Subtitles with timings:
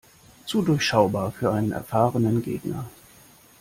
[0.47, 2.89] Zu durchschaubar für einen erfahrenen Gegner.